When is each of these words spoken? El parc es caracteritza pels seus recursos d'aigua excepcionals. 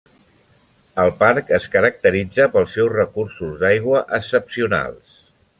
El 1.03 1.11
parc 1.19 1.51
es 1.57 1.67
caracteritza 1.75 2.49
pels 2.55 2.73
seus 2.79 2.91
recursos 2.97 3.55
d'aigua 3.63 4.03
excepcionals. 4.23 5.25